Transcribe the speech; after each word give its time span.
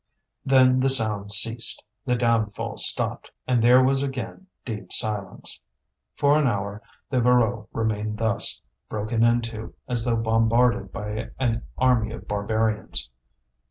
Then 0.43 0.79
the 0.79 0.89
sounds 0.89 1.35
ceased, 1.35 1.83
the 2.07 2.15
downfall 2.15 2.77
stopped, 2.77 3.29
and 3.45 3.63
there 3.63 3.83
was 3.83 4.01
again 4.01 4.47
deep 4.65 4.91
silence. 4.91 5.59
For 6.15 6.39
an 6.39 6.47
hour 6.47 6.81
the 7.11 7.21
Voreux 7.21 7.67
remained 7.71 8.17
thus, 8.17 8.63
broken 8.89 9.23
into, 9.23 9.75
as 9.87 10.03
though 10.03 10.15
bombarded 10.17 10.91
by 10.91 11.29
an 11.39 11.67
army 11.77 12.11
of 12.15 12.27
barbarians. 12.27 13.11